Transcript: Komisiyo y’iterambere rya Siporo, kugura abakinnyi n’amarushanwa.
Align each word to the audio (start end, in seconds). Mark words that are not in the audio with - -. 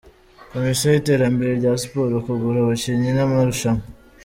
Komisiyo 0.51 0.87
y’iterambere 0.91 1.51
rya 1.59 1.73
Siporo, 1.81 2.15
kugura 2.25 2.57
abakinnyi 2.61 3.09
n’amarushanwa. 3.13 3.83